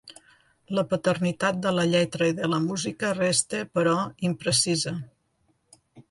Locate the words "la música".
2.53-3.11